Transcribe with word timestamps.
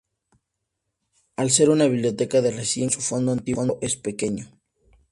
Al 1.35 1.51
ser 1.51 1.69
una 1.69 1.85
biblioteca 1.87 2.41
de 2.41 2.49
reciente 2.49 2.95
creación, 2.95 3.03
su 3.03 3.07
fondo 3.07 3.31
antiguo 3.33 3.77
es 3.83 3.97
pequeño. 3.97 4.49